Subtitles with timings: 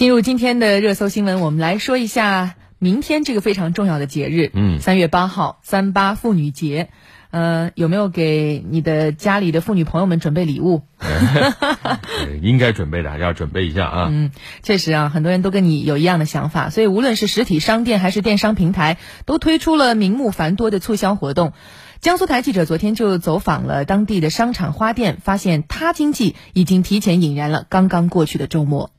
[0.00, 6.88] 进入今天的热搜新闻，我们来说一下明天这个非常重要的节日，嗯三月八号三八妇女节，
[7.30, 10.84] 呃，有没有给你的家里的妇女朋友们准备礼物？
[11.00, 11.98] 呃
[12.40, 14.08] 应该准备的还是要准备一下啊。
[14.10, 14.30] 嗯，
[14.62, 18.96] 确实啊，很多人都跟你有一样的想法，所以无论是实体商店还是电商平台，
[19.26, 21.52] 都推出了名目繁多的促销活动。
[22.00, 28.90] 江苏台记者昨天就走访了当地的商场花店，发现他经济已经提前引燃了刚刚过去的周末。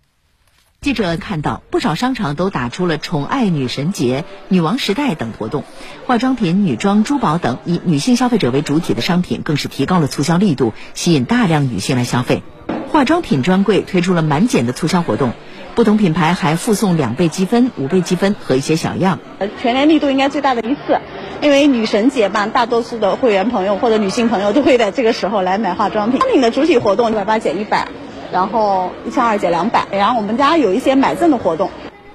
[0.84, 5.64] 记者看到，不少商场都打出了“宠爱女神节”“女王时代”等活动，
[6.08, 12.42] 化妆品、女装、珠宝等以女性消费者为主体的商品更是提高了促销力度，吸引大量女性来消费。
[12.90, 15.34] 化妆品专柜推出了满减的促销活动，
[15.76, 19.20] 不同品牌还附送两倍积分、五倍积分和一些小样。
[19.38, 20.98] 呃，全年力度应该最大的一次，
[21.44, 26.20] 因为女神节嘛，大多数的会员朋友或者女性朋友都会在这个时候来买化妆品。
[26.20, 27.88] 商品的主体活动一百八减一百，
[28.32, 31.70] 然后一千二减两百，然后我们家有一些买赠的活动。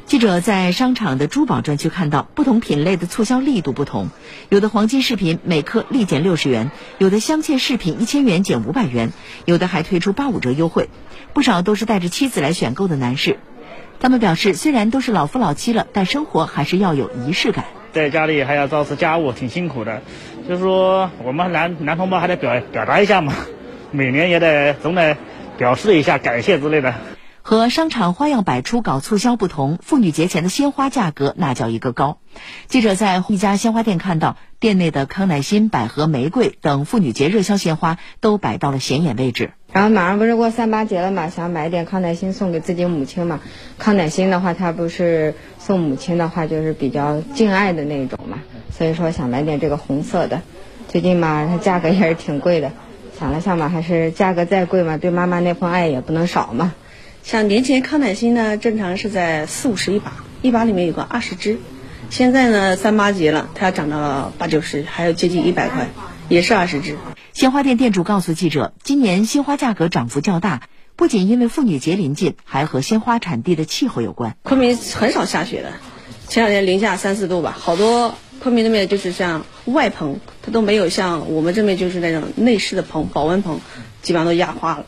[0.07, 4.09] 记者在商场的珠宝专区看到，不同品类的促销力度不同，
[4.49, 9.11] 有的黄金饰品每克立减六十元，有的镶嵌饰品一千元减五百元，
[9.45, 10.89] 有的还推出八五折优惠。
[11.33, 13.39] 不少都是带着妻子来选购的男士，
[13.99, 17.65] 他们表示，虽然都是老夫老妻了，但生活还是要有仪式感。
[17.93, 20.03] 在家里还要照顾家务，挺辛苦的。
[20.49, 23.35] 就是说，我们男男同胞还得表表达一下嘛，
[23.91, 25.17] 每年也得总得
[25.57, 26.95] 表示一下感谢之类的。
[27.43, 32.19] 和商场花样百出搞促销不同，妇女节前的鲜花价格那叫一个高。
[32.67, 39.53] 记者在一家鲜花店看到，店内的康乃馨、百合、玫瑰等妇女节热销鲜花都摆到了显眼位置。
[39.73, 43.39] 然后马上不是过三八节了嘛，想买点康乃馨送给自己母亲嘛。
[43.79, 48.41] 康乃馨的话，它不是送母亲的话，就是比较敬爱的那种嘛，
[48.73, 50.43] 所以说想买点这个红色的。
[50.89, 52.73] 最近嘛，它价格也是挺贵的，
[53.19, 56.75] 想了想嘛，还是价格再贵嘛，对妈妈那份爱也不能少嘛。
[57.23, 61.59] 像年前康乃馨呢，正常是在四五十一把，一把里面有个二十支。
[62.11, 65.89] 现在呢，三八节了，它要涨到了八九十，还有接近一百块，
[66.29, 66.97] 也是二十支。
[67.33, 70.63] 鲜花店店主告诉记者，今年鲜花价格涨幅较大，
[70.95, 74.37] 不仅因为妇女节临近，还和鲜花产地的气候有关。
[74.43, 75.73] 昆明很少下雪的，
[76.29, 78.15] 前两天零下三四度吧，好多
[78.47, 83.59] 昆明那边就是像外棚，它都没有像我们这边就是那种内饰的棚、保温棚，
[84.03, 84.87] 基本上都压花了。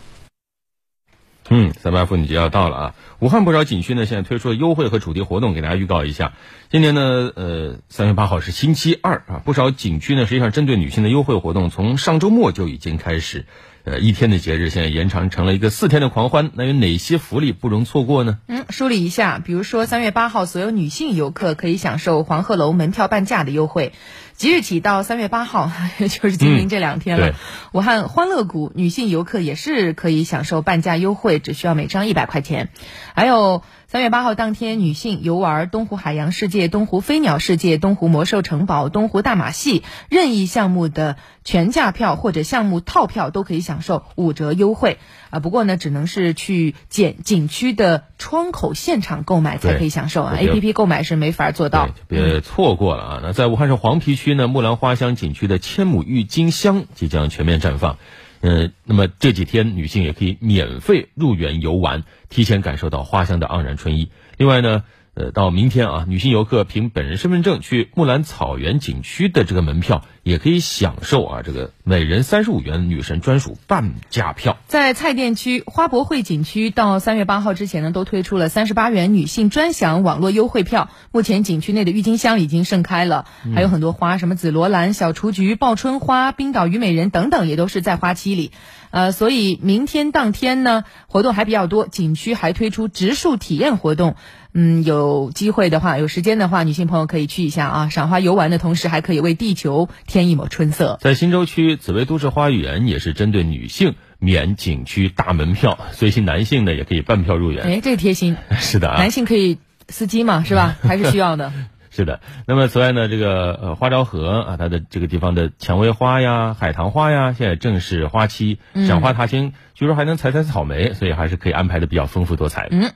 [1.48, 2.94] 嗯，三八妇女节要到了啊！
[3.18, 6.34] 武汉不少景区呢，现在推出了优惠和主题活动，给大家预告一下。
[6.70, 13.44] 今年呢，呃，三月八号是星期二啊，不少景区呢，实际上针对女性的优惠活动，从上周末就已经开始。
[13.88, 18.36] 呃，一天的节日现在延长成了一个四天的狂欢，那有哪些福利不容错过呢？
[18.46, 23.94] 嗯，梳理一下，比如说三月八号，所有女性游客可以享受黄鹤楼门票半价的优惠。
[24.34, 27.30] 即日起到三月八号，也 就是今明这两天了。
[27.30, 27.34] 嗯
[27.72, 32.68] 武汉欢乐谷女性游客也是可以享受半价优惠，只需要每张一百块钱。
[33.14, 44.98] 还有三月八号当天，女性游玩东湖海洋世界、东湖飞鸟世界、东湖魔兽城堡、东湖大马戏任意项目的全价票或者项目套票都可以享受五折优惠
[45.30, 45.40] 啊。
[45.40, 51.88] 不过呢，只能是去景景区的窗口现场购买才可以享受啊，A P P 购买是没法做到。
[52.08, 53.20] 别错过了啊！
[53.22, 57.96] 那在武汉市黄陂区呢，木兰花香景区的千亩郁金香即将全面绽放。
[58.40, 64.10] 嗯，那么这几天女性也可以免费入园游玩，提前感受到花香的盎然春意。
[64.36, 64.84] 另外呢，
[65.18, 74.58] 呃，到明天啊，女性游客凭本人身份证去木兰草原景区的这个门票，也可以享受啊这个每人三十五元女神专属半价票。
[74.68, 80.88] 在蔡甸区花博会景区，到三月八号之前呢，都推出了三十八元女性专享网络优惠票。
[81.10, 83.24] 目前景区内的郁金香已经盛开了，
[83.56, 88.52] 还有很多花，什么紫罗兰、小雏菊、报春花、冰岛虞美人等等，也都是在花期里。
[88.90, 94.14] 呃，所以明天当天呢，活动还比较多，景区还推出植树体验活动。
[94.54, 100.98] 嗯，有机会的话，有时间的话，女性朋友可以去一下啊，赏花游玩的同时，还可以为地球添一抹春色。
[101.00, 107.64] 在新洲区紫薇都市花园也是针对女性免景区大门票，随行男性呢也可以半票入园。
[107.64, 109.58] 哎，这个贴心， 是的啊，男性可以
[109.88, 110.76] 司机嘛，是吧？
[110.82, 111.52] 还是需要的。
[111.98, 122.68] 是的，那么此外呢，这个呃花朝河啊，它的这个地方的蔷薇花呀、海棠花呀，现在正是花期，赏花踏青，据说还能采采草莓，所以还是可以安排的比较丰富多彩。
[122.70, 122.92] 嗯，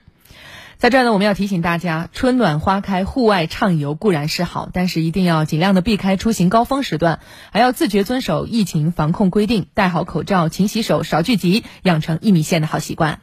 [0.77, 7.19] 在这儿呢，我们要提醒大家，春暖花开，户外畅游固然是好，但是一定要尽量的避开出行高峰时段，
[7.51, 13.19] 还要自觉遵守疫情防控规定，戴好口罩，勤洗手，少聚集，养成一米线的好习惯。